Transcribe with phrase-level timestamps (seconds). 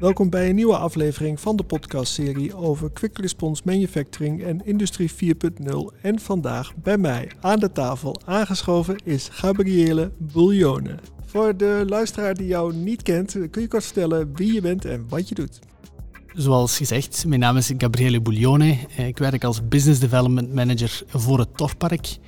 [0.00, 6.00] Welkom bij een nieuwe aflevering van de podcastserie over Quick Response Manufacturing en Industrie 4.0.
[6.02, 10.98] En vandaag bij mij aan de tafel aangeschoven is Gabriele Bouillone.
[11.26, 15.06] Voor de luisteraar die jou niet kent, kun je kort vertellen wie je bent en
[15.08, 15.58] wat je doet.
[16.34, 18.78] Zoals gezegd, mijn naam is Gabriele Bouillone.
[18.96, 22.18] Ik werk als Business Development Manager voor het Torpark.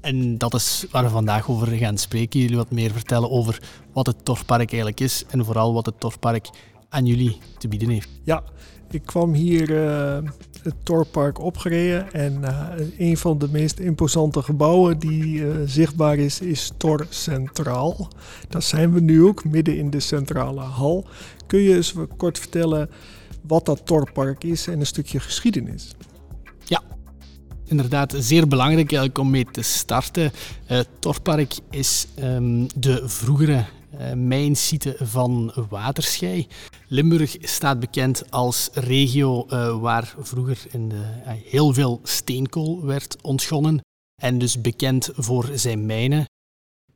[0.00, 2.40] En dat is waar we vandaag over gaan spreken.
[2.40, 6.48] Jullie wat meer vertellen over wat het Torpark eigenlijk is en vooral wat het Torpark
[6.92, 8.08] aan jullie te bieden heeft.
[8.24, 8.42] Ja,
[8.90, 10.18] ik kwam hier uh,
[10.62, 16.40] het Torpark opgereden en uh, een van de meest imposante gebouwen die uh, zichtbaar is,
[16.40, 18.08] is Tor Centraal.
[18.48, 21.06] Daar zijn we nu ook, midden in de centrale hal.
[21.46, 22.90] Kun je eens kort vertellen
[23.46, 25.94] wat dat Torpark is en een stukje geschiedenis?
[26.64, 26.82] Ja,
[27.64, 30.32] inderdaad zeer belangrijk om mee te starten.
[30.64, 33.64] Het Torpark is um, de vroegere
[34.14, 36.46] mijnsite van Waterschei.
[36.88, 43.16] Limburg staat bekend als regio uh, waar vroeger in de, uh, heel veel steenkool werd
[43.22, 43.80] ontgonnen
[44.22, 46.24] en dus bekend voor zijn mijnen.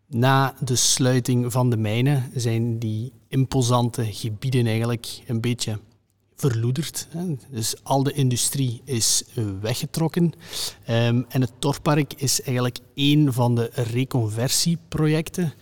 [0.09, 5.79] Na de sluiting van de mijnen zijn die imposante gebieden eigenlijk een beetje
[6.37, 7.09] verloederd.
[7.51, 9.25] Dus al de industrie is
[9.61, 10.25] weggetrokken.
[10.25, 15.53] Um, en het Torpark is eigenlijk één van de reconversieprojecten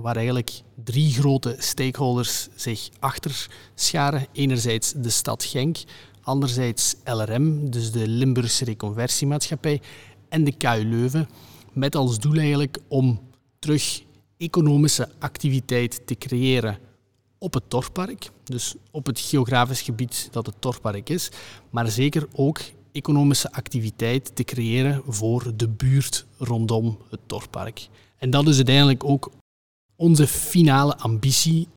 [0.00, 0.50] waar eigenlijk
[0.84, 4.26] drie grote stakeholders zich achter scharen.
[4.32, 5.76] Enerzijds de stad Genk,
[6.22, 9.80] anderzijds LRM, dus de Limburgse Reconversiemaatschappij,
[10.28, 11.28] en de KU Leuven,
[11.72, 13.20] met als doel eigenlijk om
[13.58, 14.02] terug
[14.36, 16.78] economische activiteit te creëren
[17.38, 21.30] op het Torpark, dus op het geografisch gebied dat het Torpark is,
[21.70, 22.60] maar zeker ook
[22.92, 27.88] economische activiteit te creëren voor de buurt rondom het Torpark.
[28.18, 29.30] En dat is uiteindelijk ook
[29.96, 31.68] onze finale ambitie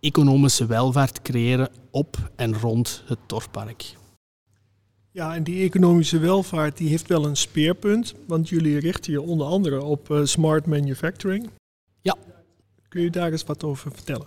[0.00, 3.94] economische welvaart creëren op en rond het Torpark.
[5.10, 9.46] Ja, en die economische welvaart die heeft wel een speerpunt, want jullie richten je onder
[9.46, 11.50] andere op uh, smart manufacturing.
[12.00, 12.16] Ja.
[12.88, 14.26] Kun je daar eens wat over vertellen?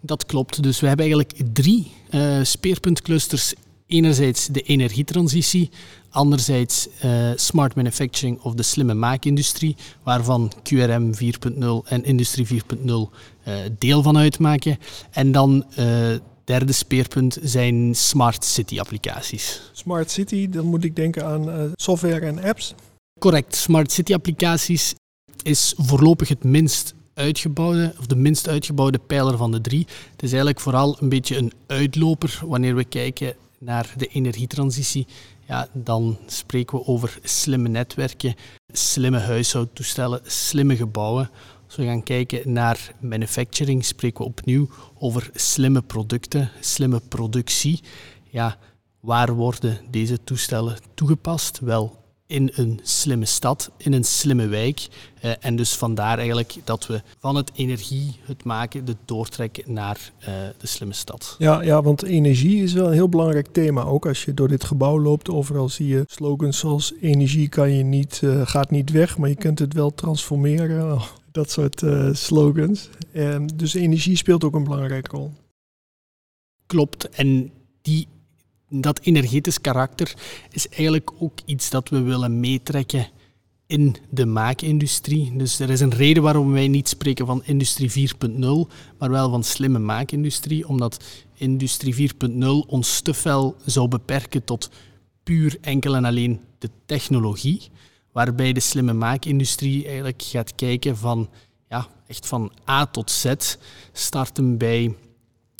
[0.00, 0.62] Dat klopt.
[0.62, 3.54] Dus we hebben eigenlijk drie uh, speerpuntclusters.
[3.86, 5.70] Enerzijds de energietransitie,
[6.10, 13.54] anderzijds uh, smart manufacturing of de slimme maakindustrie, waarvan QRM 4.0 en Industrie 4.0 uh,
[13.78, 14.78] deel van uitmaken.
[15.10, 16.14] En dan uh,
[16.44, 19.70] derde speerpunt zijn smart city applicaties.
[19.72, 22.74] Smart city, dan moet ik denken aan software en apps.
[23.18, 23.56] Correct.
[23.56, 24.94] Smart city applicaties
[25.42, 29.86] is voorlopig het minst uitgebouwde, of de minst uitgebouwde pijler van de drie.
[30.10, 35.06] Het is eigenlijk vooral een beetje een uitloper wanneer we kijken naar de energietransitie.
[35.46, 38.34] Ja, dan spreken we over slimme netwerken,
[38.72, 41.30] slimme huishoudtoestellen, slimme gebouwen.
[41.66, 44.68] Als we gaan kijken naar manufacturing, spreken we opnieuw
[44.98, 47.80] over slimme producten, slimme productie.
[48.30, 48.58] Ja,
[49.00, 51.60] waar worden deze toestellen toegepast?
[51.60, 54.88] Wel, in een slimme stad, in een slimme wijk.
[55.24, 60.10] Uh, en dus vandaar eigenlijk dat we van het energie, het maken, de doortrekken naar
[60.20, 60.26] uh,
[60.58, 61.36] de slimme stad.
[61.38, 63.82] Ja, ja, want energie is wel een heel belangrijk thema.
[63.82, 67.82] Ook als je door dit gebouw loopt, overal zie je slogans zoals energie kan je
[67.82, 70.64] niet, uh, gaat niet weg, maar je kunt het wel transformeren.
[70.96, 71.82] Oh, dat soort
[72.12, 72.88] slogans.
[73.54, 75.32] dus energie speelt ook een belangrijke rol.
[76.66, 77.08] Klopt.
[77.08, 77.50] En
[77.82, 78.08] die
[78.68, 80.14] dat energetisch karakter
[80.50, 83.08] is eigenlijk ook iets dat we willen meetrekken
[83.66, 85.36] in de maakindustrie.
[85.36, 89.44] Dus er is een reden waarom wij niet spreken van industrie 4.0, maar wel van
[89.44, 91.04] slimme maakindustrie, omdat
[91.34, 94.70] industrie 4.0 ons te veel zou beperken tot
[95.22, 97.62] puur enkel en alleen de technologie,
[98.12, 101.28] waarbij de slimme maakindustrie eigenlijk gaat kijken van,
[101.68, 103.34] ja, echt van A tot Z,
[103.92, 104.94] starten bij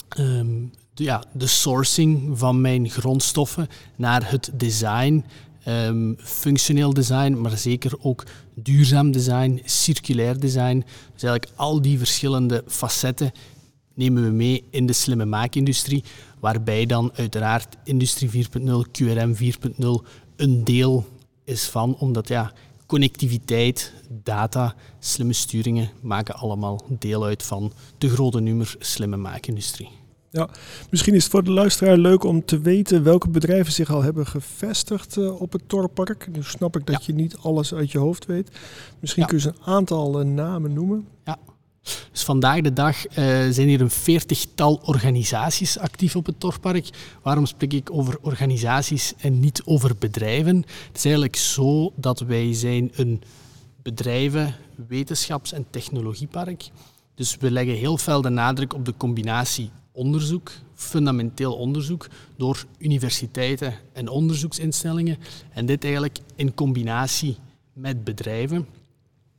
[0.08, 5.24] de, ja, de sourcing van mijn grondstoffen naar het design,
[5.68, 8.24] um, functioneel design, maar zeker ook
[8.54, 10.84] duurzaam design, circulair design.
[11.12, 13.32] Dus eigenlijk al die verschillende facetten
[13.94, 16.04] nemen we mee in de slimme maakindustrie,
[16.40, 18.40] waarbij dan uiteraard Industrie 4.0,
[18.92, 20.06] QRM 4.0
[20.36, 21.06] een deel
[21.44, 22.52] is van, omdat ja,
[22.86, 23.92] connectiviteit,
[24.22, 29.88] data, slimme sturingen maken allemaal deel uit van de grote nummer slimme maakindustrie.
[30.30, 30.48] Ja,
[30.90, 34.26] misschien is het voor de luisteraar leuk om te weten welke bedrijven zich al hebben
[34.26, 36.28] gevestigd uh, op het Torpark.
[36.32, 37.02] Nu snap ik dat ja.
[37.06, 38.50] je niet alles uit je hoofd weet.
[39.00, 39.28] Misschien ja.
[39.28, 41.06] kun je een aantal uh, namen noemen.
[41.24, 41.38] Ja.
[42.12, 43.14] Dus vandaag de dag uh,
[43.50, 46.88] zijn hier een veertigtal organisaties actief op het Torpark.
[47.22, 50.56] Waarom spreek ik over organisaties en niet over bedrijven?
[50.56, 53.22] Het is eigenlijk zo dat wij zijn een
[53.82, 54.54] bedrijven,
[54.88, 56.68] wetenschaps- en technologiepark
[57.14, 63.74] Dus we leggen heel veel de nadruk op de combinatie onderzoek, fundamenteel onderzoek, door universiteiten
[63.92, 65.18] en onderzoeksinstellingen.
[65.50, 67.36] En dit eigenlijk in combinatie
[67.72, 68.66] met bedrijven.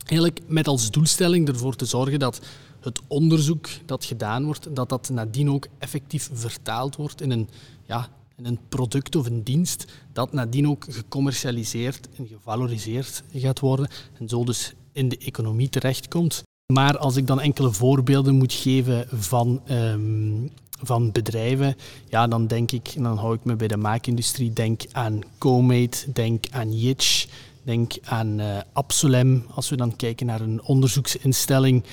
[0.06, 2.40] Eigenlijk met als doelstelling ervoor te zorgen dat
[2.80, 7.48] het onderzoek dat gedaan wordt, dat dat nadien ook effectief vertaald wordt in een,
[7.86, 13.88] ja, in een product of een dienst dat nadien ook gecommercialiseerd en gevaloriseerd gaat worden
[14.18, 16.42] en zo dus in de economie terechtkomt.
[16.72, 20.50] Maar als ik dan enkele voorbeelden moet geven van, um,
[20.82, 21.76] van bedrijven,
[22.08, 26.44] ja, dan denk ik, dan hou ik me bij de maakindustrie, denk aan Comate, denk
[26.50, 27.26] aan Yitch,
[27.62, 29.44] denk aan uh, Absolem.
[29.54, 31.84] Als we dan kijken naar een onderzoeksinstelling,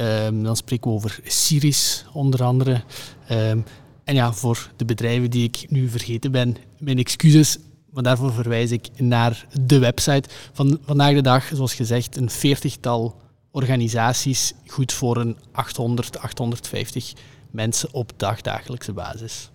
[0.00, 2.82] um, dan spreken we over Siris onder andere.
[3.30, 3.64] Um,
[4.04, 7.58] en ja, voor de bedrijven die ik nu vergeten ben, mijn excuses.
[7.90, 10.28] Maar daarvoor verwijs ik naar de website.
[10.52, 17.12] Van vandaag de dag, zoals gezegd, een veertigtal organisaties goed voor een 800, 850
[17.50, 19.50] mensen op dagdagelijkse basis.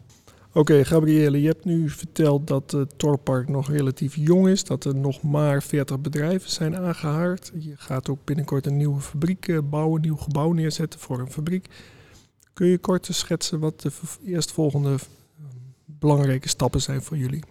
[0.55, 4.85] Oké, okay, Gabriele, je hebt nu verteld dat het Torpark nog relatief jong is, dat
[4.85, 7.51] er nog maar 40 bedrijven zijn aangehaard.
[7.59, 11.31] Je gaat ook binnenkort een nieuwe fabriek eh, bouwen, een nieuw gebouw neerzetten voor een
[11.31, 11.67] fabriek.
[12.53, 13.91] Kun je kort schetsen wat de
[14.25, 15.45] eerstvolgende eh,
[15.85, 17.43] belangrijke stappen zijn voor jullie?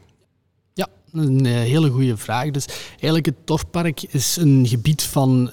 [0.73, 2.51] Ja, een eh, hele goede vraag.
[2.51, 5.51] Dus eigenlijk het Torpark is een gebied van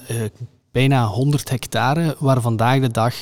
[0.72, 3.14] bijna 100 hectare, waar vandaag de dag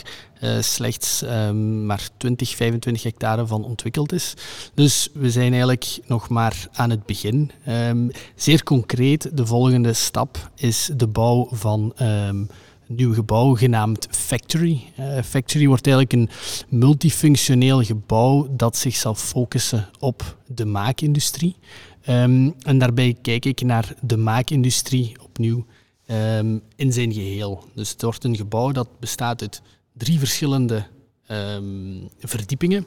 [0.43, 4.35] uh, slechts um, maar 20, 25 hectare van ontwikkeld is.
[4.75, 7.51] Dus we zijn eigenlijk nog maar aan het begin.
[7.69, 12.49] Um, zeer concreet, de volgende stap is de bouw van um, een
[12.87, 14.83] nieuw gebouw genaamd Factory.
[14.99, 16.31] Uh, Factory wordt eigenlijk een
[16.79, 21.57] multifunctioneel gebouw dat zich zal focussen op de maakindustrie.
[22.03, 25.67] en daarbij kijk ik naar de maakindustrie opnieuw
[26.11, 27.65] um, in zijn geheel.
[27.75, 29.63] Dus het wordt een gebouw dat bestaat uit
[29.93, 30.87] drie verschillende
[31.31, 32.87] um, verdiepingen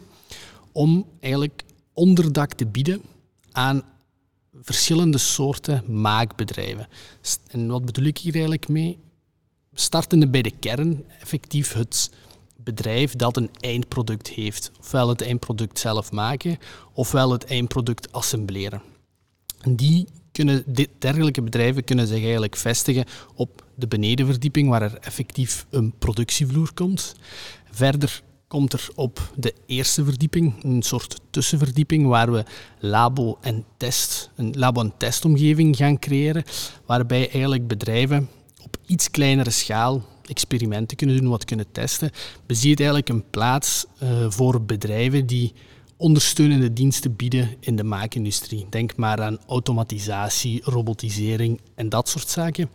[0.72, 3.02] om eigenlijk onderdak te bieden
[3.52, 3.84] aan
[4.62, 6.88] verschillende soorten maakbedrijven.
[7.48, 8.98] En wat bedoel ik hier eigenlijk mee?
[9.74, 12.12] Startende bij de kern, effectief het
[12.58, 14.72] bedrijf dat een eindproduct heeft.
[14.80, 16.58] Ofwel het eindproduct zelf maken,
[16.94, 18.82] ofwel het eindproduct assembleren.
[19.62, 20.64] En die kunnen
[21.00, 27.16] dergelijke bedrijven kunnen zich eigenlijk vestigen op de benedenverdieping, waar er effectief een productievloer komt.
[27.72, 32.44] Verder komt er op de eerste verdieping een soort tussenverdieping waar we
[32.80, 36.44] labo en test, een labo- en testomgeving gaan creëren,
[36.86, 38.30] waarbij eigenlijk bedrijven
[38.64, 42.12] op iets kleinere schaal experimenten kunnen doen, wat kunnen testen.
[42.46, 45.54] Beziet eigenlijk een plaats uh, voor bedrijven die
[46.04, 48.66] ondersteunende diensten bieden in de maakindustrie.
[48.70, 52.70] Denk maar aan automatisatie, robotisering en dat soort zaken.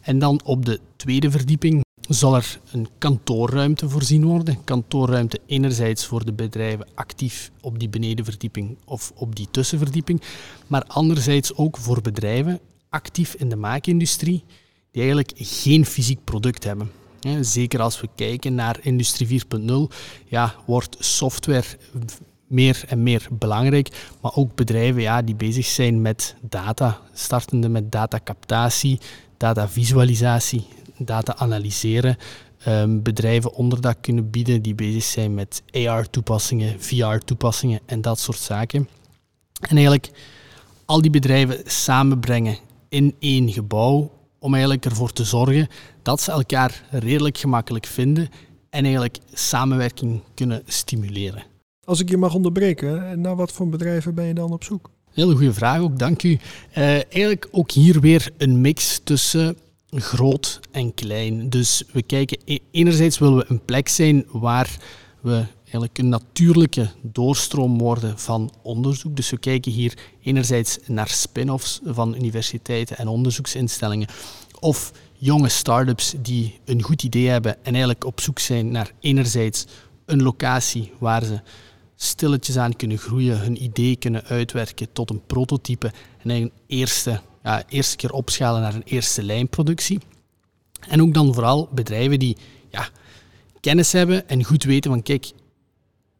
[0.00, 4.64] En dan op de tweede verdieping zal er een kantoorruimte voorzien worden.
[4.64, 10.22] Kantoorruimte enerzijds voor de bedrijven actief op die benedenverdieping of op die tussenverdieping,
[10.66, 14.44] maar anderzijds ook voor bedrijven actief in de maakindustrie
[14.90, 16.90] die eigenlijk geen fysiek product hebben.
[17.40, 19.74] Zeker als we kijken naar Industrie 4.0,
[20.24, 21.66] ja, wordt software
[22.52, 23.88] meer en meer belangrijk.
[24.20, 29.00] Maar ook bedrijven ja, die bezig zijn met data, startende met datacaptatie,
[29.36, 30.66] datavisualisatie,
[30.98, 32.16] data analyseren.
[32.68, 38.88] Um, bedrijven onderdak kunnen bieden die bezig zijn met AR-toepassingen, VR-toepassingen en dat soort zaken.
[39.60, 40.10] En eigenlijk
[40.84, 45.68] al die bedrijven samenbrengen in één gebouw om eigenlijk ervoor te zorgen
[46.02, 48.28] dat ze elkaar redelijk gemakkelijk vinden
[48.70, 51.51] en eigenlijk samenwerking kunnen stimuleren.
[51.84, 54.90] Als ik je mag onderbreken, naar wat voor bedrijven ben je dan op zoek?
[55.12, 56.30] Hele goede vraag ook, dank u.
[56.30, 56.38] Uh,
[56.78, 59.56] eigenlijk ook hier weer een mix tussen
[59.90, 61.50] groot en klein.
[61.50, 64.76] Dus we kijken, e-, enerzijds willen we een plek zijn waar
[65.20, 69.16] we eigenlijk een natuurlijke doorstroom worden van onderzoek.
[69.16, 74.08] Dus we kijken hier enerzijds naar spin-offs van universiteiten en onderzoeksinstellingen
[74.60, 79.66] of jonge start-ups die een goed idee hebben en eigenlijk op zoek zijn naar enerzijds
[80.06, 81.40] een locatie waar ze
[82.02, 85.92] stilletjes aan kunnen groeien, hun idee kunnen uitwerken tot een prototype
[86.22, 90.00] en een eerste, ja, eerste keer opschalen naar een eerste lijnproductie.
[90.88, 92.36] En ook dan vooral bedrijven die
[92.70, 92.88] ja,
[93.60, 95.30] kennis hebben en goed weten van kijk,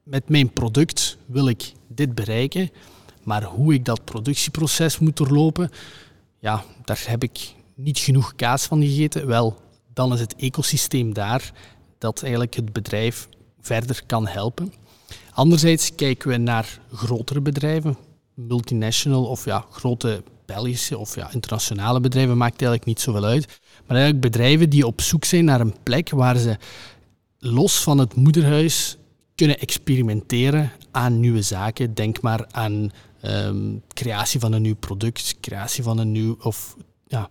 [0.03, 2.71] met mijn product wil ik dit bereiken,
[3.23, 5.71] maar hoe ik dat productieproces moet doorlopen,
[6.39, 9.27] ja, daar heb ik niet genoeg kaas van gegeten.
[9.27, 9.61] Wel,
[9.93, 11.53] dan is het ecosysteem daar
[11.99, 13.29] dat eigenlijk het bedrijf
[13.61, 14.73] verder kan helpen.
[15.35, 17.97] Anderzijds kijken we naar grotere bedrijven,
[18.35, 23.47] multinational of ja, grote Belgische of ja, internationale bedrijven, maakt eigenlijk niet zoveel uit.
[23.87, 26.57] Maar eigenlijk bedrijven die op zoek zijn naar een plek waar ze
[27.39, 28.97] los van het moederhuis
[29.35, 31.95] kunnen experimenteren aan nieuwe zaken.
[31.95, 32.91] Denk maar aan
[33.21, 36.77] ehm, creatie van een nieuw product, creatie van een nieuw of
[37.07, 37.31] ja,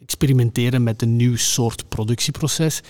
[0.00, 2.80] experimenteren met een nieuw soort productieproces.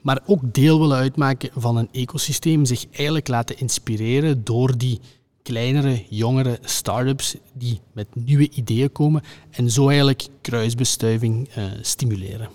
[0.00, 5.00] Maar ook deel willen uitmaken van een ecosysteem, zich eigenlijk laten inspireren door die
[5.42, 12.48] kleinere, jongere start-ups die met nieuwe ideeën komen en zo eigenlijk kruisbestuiving uh, stimuleren.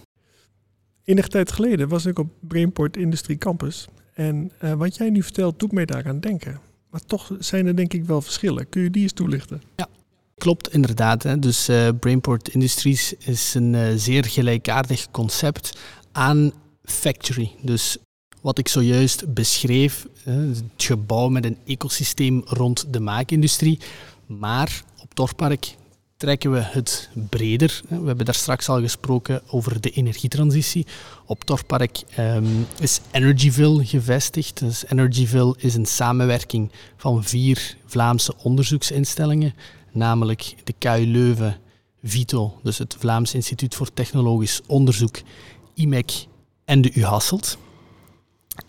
[1.03, 5.59] Enige tijd geleden was ik op Brainport Industrie Campus en uh, wat jij nu vertelt
[5.59, 6.59] doet mij daaraan denken.
[6.89, 8.69] Maar toch zijn er denk ik wel verschillen.
[8.69, 9.61] Kun je die eens toelichten?
[9.75, 9.87] Ja,
[10.37, 11.23] klopt inderdaad.
[11.23, 11.39] Hè.
[11.39, 15.77] Dus uh, Brainport Industries is een zeer gelijkaardig concept
[16.11, 16.51] aan
[16.83, 17.51] Factory.
[17.61, 17.97] Dus
[18.41, 23.79] wat ik zojuist beschreef, het gebouw met een ecosysteem rond de maakindustrie.
[24.25, 25.75] Maar op Torpark
[26.17, 27.81] trekken we het breder.
[27.87, 30.85] We hebben daar straks al gesproken over de energietransitie.
[31.25, 34.59] Op Torpark um, is Energyville gevestigd.
[34.59, 39.53] Dus Energyville is een samenwerking van vier Vlaamse onderzoeksinstellingen,
[39.91, 41.57] namelijk de KU Leuven,
[42.03, 45.21] VITO, dus het Vlaams Instituut voor Technologisch Onderzoek,
[45.73, 46.25] IMEC
[46.65, 47.57] en de U Hasselt.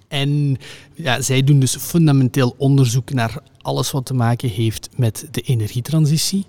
[0.08, 0.56] En
[0.94, 6.46] ja, zij doen dus fundamenteel onderzoek naar alles wat te maken heeft met de energietransitie.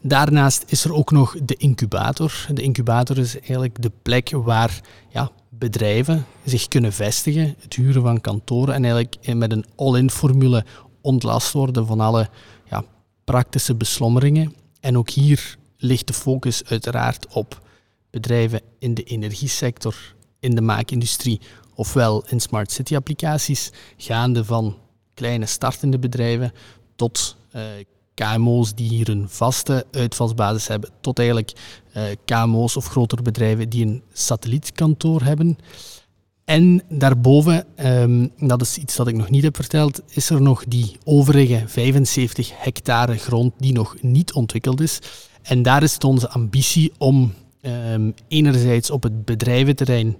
[0.00, 2.46] Daarnaast is er ook nog de incubator.
[2.54, 8.20] De incubator is eigenlijk de plek waar ja, bedrijven zich kunnen vestigen, het huren van
[8.20, 10.64] kantoren en eigenlijk met een all-in formule
[11.00, 12.28] ontlast worden van alle
[12.70, 12.84] ja,
[13.24, 14.54] praktische beslommeringen.
[14.80, 17.60] En ook hier ligt de focus uiteraard op
[18.10, 20.11] bedrijven in de energiesector,
[20.42, 21.40] in de maakindustrie
[21.74, 24.76] ofwel in smart city applicaties, gaande van
[25.14, 26.52] kleine startende bedrijven
[26.96, 27.62] tot uh,
[28.14, 31.52] KMO's die hier een vaste uitvalsbasis hebben, tot eigenlijk
[31.96, 35.58] uh, KMO's of grotere bedrijven die een satellietkantoor hebben.
[36.44, 40.64] En daarboven, um, dat is iets dat ik nog niet heb verteld, is er nog
[40.64, 44.98] die overige 75 hectare grond die nog niet ontwikkeld is.
[45.42, 50.16] En daar is het onze ambitie om um, enerzijds op het bedrijventerrein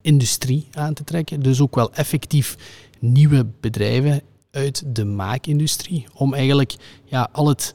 [0.00, 1.40] industrie aan te trekken.
[1.40, 2.56] Dus ook wel effectief
[2.98, 6.06] nieuwe bedrijven uit de maakindustrie.
[6.14, 6.74] Om eigenlijk
[7.04, 7.74] ja, al het,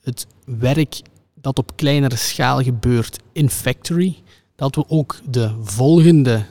[0.00, 1.00] het werk
[1.34, 4.22] dat op kleinere schaal gebeurt in factory,
[4.56, 6.44] dat we ook de volgende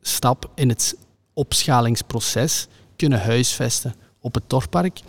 [0.00, 0.96] stap in het
[1.32, 5.00] opschalingsproces kunnen huisvesten op het Torpark.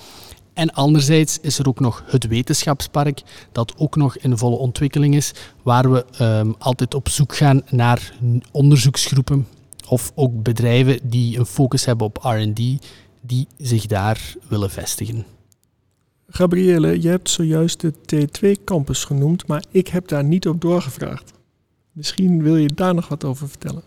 [0.54, 5.34] En anderzijds is er ook nog het wetenschapspark, dat ook nog in volle ontwikkeling is,
[5.64, 8.14] waar we um, altijd op zoek gaan naar
[8.52, 9.48] onderzoeksgroepen
[9.88, 12.62] of ook bedrijven die een focus hebben op RD,
[13.22, 15.26] die zich daar willen vestigen.
[16.28, 21.34] Gabriele, je hebt zojuist de T2-campus genoemd, maar ik heb daar niet op doorgevraagd.
[21.92, 23.84] Misschien wil je daar nog wat over vertellen.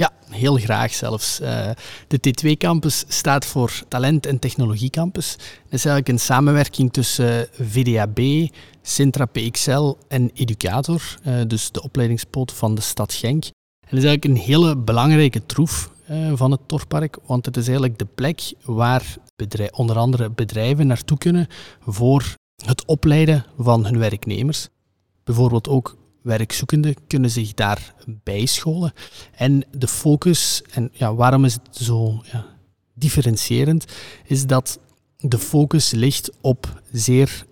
[0.00, 1.40] Ja, heel graag zelfs.
[1.40, 1.70] Uh,
[2.08, 5.36] de T2-campus staat voor Talent- en Technologiecampus.
[5.36, 8.20] Dat is eigenlijk een samenwerking tussen VDAB,
[8.82, 13.44] Sintra PXL en Educator, uh, dus de opleidingspoot van de stad Genk.
[13.44, 17.64] En dat is eigenlijk een hele belangrijke troef uh, van het Torpark, want het is
[17.64, 19.16] eigenlijk de plek waar
[19.72, 21.46] onder andere bedrijven naartoe kunnen
[21.86, 24.68] voor het opleiden van hun werknemers.
[25.24, 28.92] Bijvoorbeeld ook werkzoekenden kunnen zich daar bijscholen.
[29.36, 32.46] En de focus, en ja, waarom is het zo ja,
[32.94, 33.84] differentiërend,
[34.24, 34.78] is dat
[35.18, 37.46] de focus ligt op zeer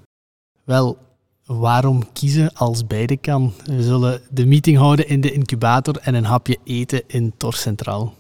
[0.64, 0.98] Wel,
[1.46, 3.54] waarom kiezen als beide kan?
[3.66, 8.14] We zullen de meeting houden in de incubator en een hapje eten in Tor Centraal.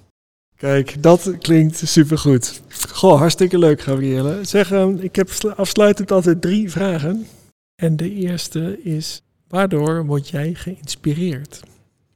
[0.56, 2.62] Kijk, dat klinkt supergoed.
[2.90, 4.44] Goh, hartstikke leuk, Gabrielle.
[4.44, 7.28] Zeg, um, ik heb afsluitend altijd drie vragen.
[7.76, 9.22] En de eerste is,
[9.54, 11.64] waardoor word jij geïnspireerd?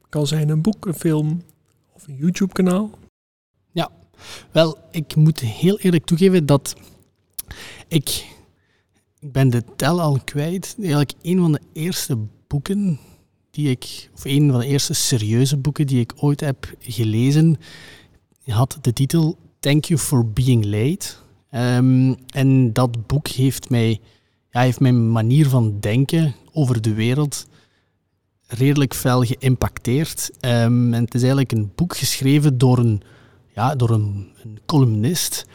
[0.09, 1.41] Kan zijn een boek, een film
[1.93, 2.89] of een YouTube-kanaal?
[3.71, 3.89] Ja,
[4.51, 6.75] wel, ik moet heel eerlijk toegeven dat
[7.87, 8.25] ik,
[9.19, 10.75] ik ben de tel al kwijt.
[10.79, 12.17] Eigenlijk een van de eerste
[12.47, 12.99] boeken
[13.51, 17.57] die ik, of een van de eerste serieuze boeken die ik ooit heb gelezen,
[18.45, 21.07] had de titel Thank You for Being Late.
[21.51, 23.99] Um, en dat boek heeft mij,
[24.57, 27.47] ja, heeft mijn manier van denken over de wereld
[28.47, 30.29] redelijk fel geïmpacteerd.
[30.41, 33.01] Um, en het is eigenlijk een boek geschreven door een,
[33.55, 35.45] ja, door een, een columnist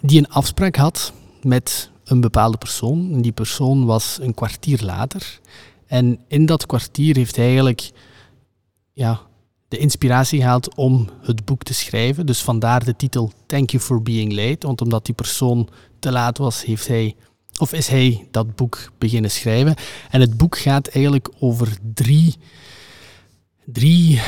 [0.00, 1.12] die een afspraak had
[1.42, 3.12] met een bepaalde persoon.
[3.12, 5.40] En die persoon was een kwartier later.
[5.86, 7.90] En in dat kwartier heeft hij eigenlijk
[8.92, 9.20] ja,
[9.68, 12.26] de inspiratie gehaald om het boek te schrijven.
[12.26, 14.66] Dus vandaar de titel Thank You for Being Late.
[14.66, 17.16] Want omdat die persoon te laat was, heeft hij,
[17.58, 19.74] of is hij dat boek beginnen schrijven.
[20.10, 22.34] En het boek gaat eigenlijk over drie,
[23.64, 24.20] drie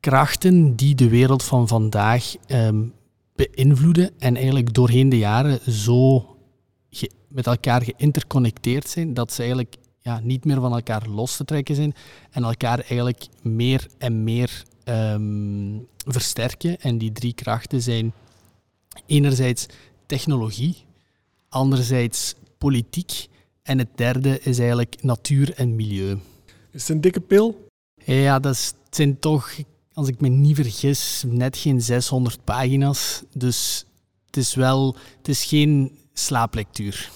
[0.00, 2.92] krachten die de wereld van vandaag um,
[3.34, 4.10] beïnvloeden.
[4.18, 6.36] En eigenlijk doorheen de jaren zo
[7.28, 11.74] met elkaar geïnterconnecteerd zijn dat ze eigenlijk ja, niet meer van elkaar los te trekken
[11.74, 11.94] zijn
[12.30, 16.80] en elkaar eigenlijk meer en meer um, versterken.
[16.80, 18.12] En die drie krachten zijn
[19.06, 19.66] enerzijds
[20.06, 20.76] technologie,
[21.48, 23.26] anderzijds politiek
[23.62, 26.18] en het derde is eigenlijk natuur en milieu.
[26.70, 27.68] Is het een dikke pil?
[28.04, 29.56] Ja, dat is, het zijn toch,
[29.92, 33.22] als ik me niet vergis, net geen 600 pagina's.
[33.32, 33.86] Dus
[34.26, 37.10] het is wel, het is geen slaaplectuur.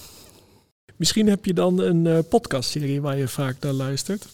[0.95, 4.27] Misschien heb je dan een uh, podcastserie waar je vaak naar luistert.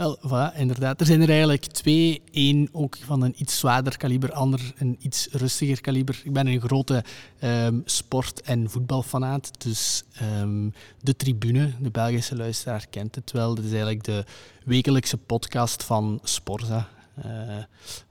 [0.00, 1.00] Wel, voilà, inderdaad.
[1.00, 2.22] Er zijn er eigenlijk twee.
[2.32, 6.20] Eén ook van een iets zwaarder kaliber, ander een iets rustiger kaliber.
[6.24, 7.04] Ik ben een grote
[7.44, 9.50] um, sport- en voetbalfanaat.
[9.62, 13.54] Dus um, de Tribune, de Belgische luisteraar, kent het wel.
[13.54, 14.24] Dat is eigenlijk de
[14.64, 16.88] wekelijkse podcast van Sporza.
[17.26, 17.56] Uh,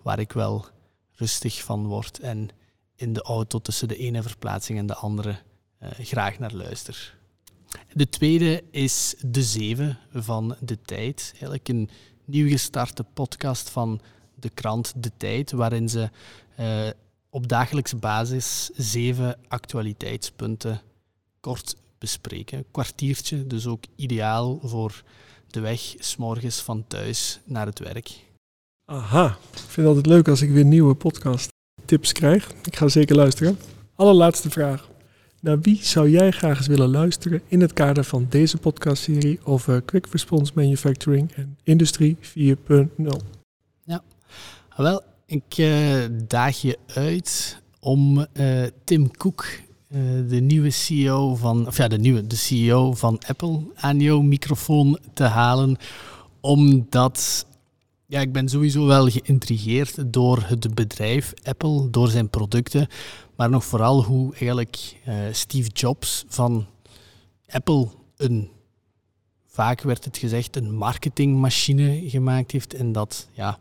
[0.02, 0.66] waar ik wel
[1.16, 2.50] rustig van word en
[2.96, 5.36] in de auto tussen de ene verplaatsing en de andere
[5.84, 7.19] uh, graag naar luister.
[7.94, 11.30] De tweede is De Zeven van De Tijd.
[11.32, 11.90] Eigenlijk een
[12.26, 14.02] nieuw gestarte podcast van
[14.36, 16.10] de krant De Tijd, waarin ze
[16.60, 16.90] uh,
[17.30, 20.82] op dagelijkse basis zeven actualiteitspunten
[21.40, 22.66] kort bespreken.
[22.72, 25.04] kwartiertje, dus ook ideaal voor
[25.48, 28.10] de weg s'morgens van thuis naar het werk.
[28.86, 31.48] Aha, ik vind het altijd leuk als ik weer nieuwe podcast
[31.86, 32.52] tips krijg.
[32.64, 33.60] Ik ga zeker luisteren.
[33.96, 34.89] Allerlaatste vraag.
[35.42, 39.82] Naar wie zou jij graag eens willen luisteren in het kader van deze podcastserie over
[39.82, 42.26] Quick Response Manufacturing en Industrie 4.0?
[43.84, 44.04] Ja,
[44.76, 49.46] wel, ik uh, daag je uit om uh, Tim Cook,
[49.88, 50.00] uh,
[50.30, 55.00] de nieuwe CEO van, of ja, de nieuwe, de CEO van Apple, aan jouw microfoon
[55.14, 55.78] te halen,
[56.40, 57.46] omdat
[58.10, 62.88] ja, ik ben sowieso wel geïntrigeerd door het bedrijf Apple, door zijn producten,
[63.36, 66.68] maar nog vooral hoe eigenlijk uh, Steve Jobs van
[67.48, 68.50] Apple een,
[69.48, 73.60] vaak werd het gezegd, een marketingmachine gemaakt heeft en dat ja,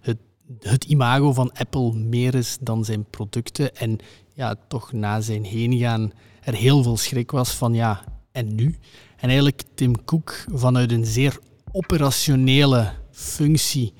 [0.00, 0.18] het,
[0.60, 3.98] het imago van Apple meer is dan zijn producten en
[4.34, 8.76] ja, toch na zijn heen gaan er heel veel schrik was van ja, en nu?
[9.16, 11.38] En eigenlijk Tim Cook vanuit een zeer
[11.72, 13.94] operationele functie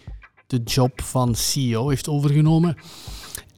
[0.46, 2.76] de job van CEO heeft overgenomen.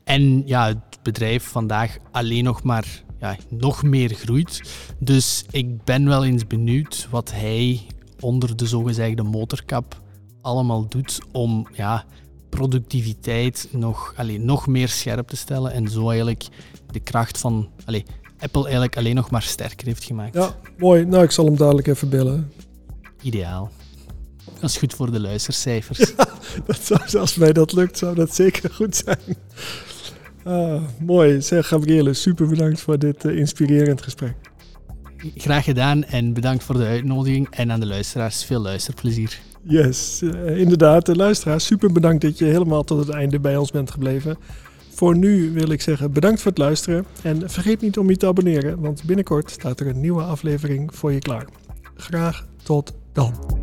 [0.05, 4.63] En ja, het bedrijf vandaag alleen nog maar ja, nog meer groeit.
[4.99, 7.81] Dus ik ben wel eens benieuwd wat hij
[8.21, 10.01] onder de zogezegde motorkap
[10.41, 12.05] allemaal doet om ja,
[12.49, 16.47] productiviteit nog, alleen, nog meer scherp te stellen en zo eigenlijk
[16.91, 17.69] de kracht van
[18.39, 20.35] Apple eigenlijk alleen nog maar sterker heeft gemaakt.
[20.35, 21.05] Ja, mooi.
[21.05, 22.53] Nou, ik zal hem dadelijk even bellen.
[23.23, 23.71] Ideaal.
[24.61, 25.99] Dat is goed voor de luistercijfers.
[26.17, 26.27] Ja,
[26.67, 29.37] dat zou, als mij dat lukt, zou dat zeker goed zijn.
[30.45, 31.43] Ah, mooi.
[31.43, 34.35] Zeg, Gabriele, super bedankt voor dit uh, inspirerend gesprek.
[35.37, 37.49] Graag gedaan en bedankt voor de uitnodiging.
[37.51, 39.39] En aan de luisteraars veel luisterplezier.
[39.63, 41.07] Yes, uh, inderdaad.
[41.07, 44.37] De luisteraars, super bedankt dat je helemaal tot het einde bij ons bent gebleven.
[44.91, 47.07] Voor nu wil ik zeggen bedankt voor het luisteren.
[47.23, 51.13] En vergeet niet om je te abonneren, want binnenkort staat er een nieuwe aflevering voor
[51.13, 51.45] je klaar.
[51.95, 53.60] Graag tot dan.